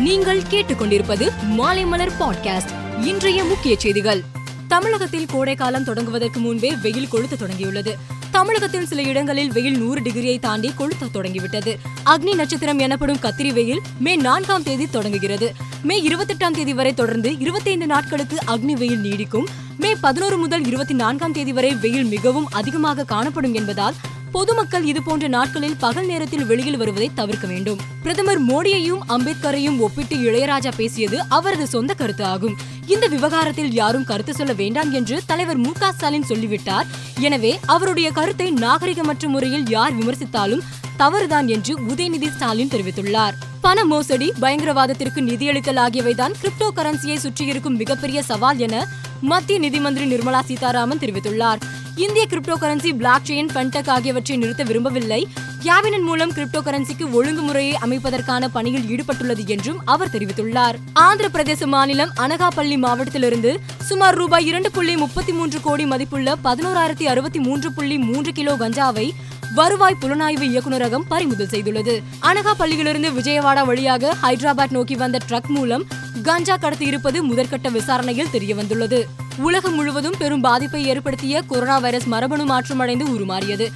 [0.00, 3.04] நீங்கள் கேட்டுக்கொண்டிருப்பது மாலைமலர் பாட்காஸ்ட்.
[3.04, 4.22] இன்றைய முக்கிய செய்திகள்.
[4.68, 7.94] தமிழகத்தில் கோடைக்காலம் தொடங்குவதற்கு முன்பே வெயில் கொளுத்த தொடங்கியுள்ளது.
[8.30, 11.78] தமிழகத்தில் சில இடங்களில் வெயில் நூறு டிகிரியை தாண்டி கொளுத்த தொடங்கிவிட்டது.
[12.06, 15.54] அக்னி நட்சத்திரம் எனப்படும் கத்திரி வெயில் மே நான்காம் தேதி தொடங்குகிறது.
[15.82, 19.44] மே இருபத்தெட்டாம் தேதி வரை தொடர்ந்து இருபத்தைந்து நாட்களுக்கு அக்னி வெயில் நீடிக்கும்.
[19.78, 23.94] மே பதினோரு முதல் இருபத்தி நான்காம் தேதி வரை வெயில் மிகவும் அதிகமாக காணப்படும் என்பதால்
[24.34, 27.80] பொதுமக்கள் இதுபோன்ற நாட்களில் பகல் நேரத்தில் வெளியில் வருவதை தவிர்க்க வேண்டும்.
[28.02, 32.56] பிரதமர் மோடியையும் அம்பேத்கரையும் ஒப்பிட்டு இளையராஜா பேசியது அவரது சொந்த கருத்து ஆகும்.
[32.86, 36.86] இந்த விவகாரத்தில் யாரும் கருத்து சொல்ல வேண்டாம் என்று தலைவர் மு க ஸ்டாலின் சொல்லிவிட்டார்.
[37.18, 40.64] எனவே அவருடைய கருத்தை நாகரிகமற்ற முறையில் யார் விமர்சித்தாலும்
[40.96, 43.36] தவறுதான் என்று உதயநிதி ஸ்டாலின் தெரிவித்துள்ளார்.
[43.60, 48.76] பண மோசடி பயங்கரவாதத்திற்கு நிதியளித்தல் ஆகியவைதான் கிரிப்டோ கரன்சியை சுற்றியிருக்கும் மிகப்பெரிய சவால் என
[49.20, 51.60] மத்திய நிதி மந்திரி நிர்மலா சீதாராமன் தெரிவித்துள்ளார்.
[51.96, 55.26] இந்திய crypto currency blockchain fintech ஆகியவற்றை நிறுத்த விரும்பவில்லை.
[55.62, 60.74] கேபினட் மூலம் கிரிப்டோ கரன்சிக்கு ஒழுங்குமுறையை அமைப்பதற்கான பணியில் ஈடுபட்டுள்ளது என்றும் அவர் தெரிவித்துள்ளார்.
[60.92, 67.38] ஆந்திர பிரதேச மாநிலம் அனகாபள்ளி மாவட்டத்திலிருந்து சுமார் ரூபாய் இரண்டு புள்ளி முப்பத்தி மூன்று கோடி மதிப்புள்ள பதினோராயிரத்தி அறுபத்தி
[67.38, 69.12] மூன்று புள்ளி மூன்று கிலோ கஞ்சாவை
[69.54, 72.02] வருவாய் புலனாய்வு இயக்குநரகம் பறிமுதல் செய்துள்ளது.
[72.22, 75.86] அனகாபள்ளியிலிருந்து விஜயவாடா வழியாக ஹைதராபாத் நோக்கி வந்த ட்ரக் மூலம்
[76.22, 79.04] கஞ்சா கடத்தி இருப்பது முதற்கட்ட விசாரணையில் தெரியவந்துள்ளது.
[79.46, 83.66] உலகம் முழுவதும் பெரும் பாதிப்பை ஏற்படுத்திய கொரோனா வைரஸ் மரபணு மாற்றமடைந்து உருமாறியது.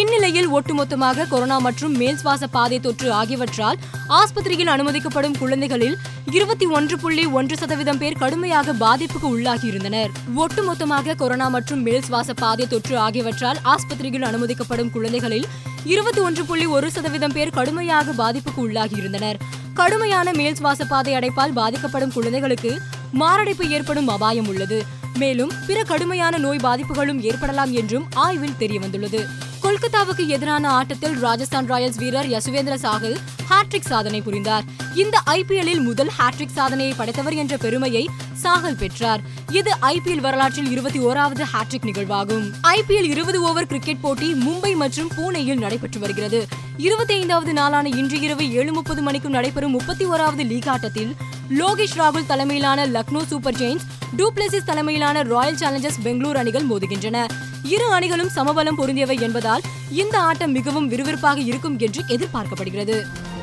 [0.00, 5.96] இந்நிலையில் ஒட்டுமொத்தமாக கொரோனா மற்றும் மேல் சுவாச பாதை தொற்று ஆகியவற்றால் ஆஸ்பத்திரியில் அனுமதிக்கப்படும் குழந்தைகளில்
[6.30, 10.10] இருபத்தி ஒன்று புள்ளி ஒன்று சதவீதம் பேர் கடுமையாக பாதிப்புக்கு உள்ளாகியிருந்தனர்.
[10.36, 15.46] ஒட்டுமொத்தமாக கொரோனா மற்றும் மேல் சுவாச பாதை தொற்று ஆகியவற்றால் ஆஸ்பத்திரியில் அனுமதிக்கப்படும் குழந்தைகளில்
[15.84, 19.38] இருபத்தி ஒன்று புள்ளி ஒரு சதவீதம் பேர் கடுமையாக பாதிப்புக்கு உள்ளாகியிருந்தனர்.
[19.74, 22.72] கடுமையான மேல் சுவாச பாதை அடைப்பால் பாதிக்கப்படும் குழந்தைகளுக்கு
[23.12, 24.78] மாரடைப்பு ஏற்படும் அபாயம் உள்ளது.
[25.18, 29.26] மேலும் பிற கடுமையான நோய் பாதிப்புகளும் ஏற்படலாம் என்றும் ஆய்வில் தெரியவந்துள்ளது.
[29.74, 33.16] கொல்கத்தாவுக்கு எதிரான ஆட்டத்தில் ராஜஸ்தான் ராயல்ஸ் வீரர் யசுவேந்திர சாகல்
[33.48, 34.64] ஹாட்ரிக் சாதனை புரிந்தார்.
[34.94, 38.10] இந்த ஐபிஎல்லில் முதல் ஹாட்ரிக் சாதனையை படைத்தவர் என்ற பெருமையை
[38.42, 39.20] சாகல் பெற்றார்.
[39.50, 42.52] இது ஐபிஎல் வரலாற்றில் இருபத்தி ஓராவது ஹாட்ரிக் நிகழ்வாகும்.
[42.62, 46.46] ஐபிஎல் இருபது ஓவர் கிரிக்கெட் போட்டி மும்பை மற்றும் பூனேயில் நடைபெற்று வருகிறது.
[46.76, 51.14] இருபத்தி ஐந்தாவது நாளான இன்று இரவு ஏழு முப்பது மணிக்கு நடைபெறும் முப்பத்தி ஓராவது லீக் ஆட்டத்தில்
[51.50, 57.26] லோகேஷ் ராகுல் தலைமையிலான Lucknow super giants du Plessis தலைமையிலான ராயல் சேலஞ்சர்ஸ் பெங்களூரு அணிகள் மோதுகின்றன.
[57.68, 62.96] இரு அணிகளும் சமபலம் பொருந்தியவை என்பதால் இந்த ஆட்டம் மிகவும் விறுவிறுப்பாக இருக்கும் என்று எதிர்பார்க்கப்படுகிறது.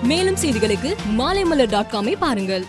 [0.04, 2.66] மேலும் செய்திகளுக்கு மாலைமலர் டாட் காமை பாருங்கள்.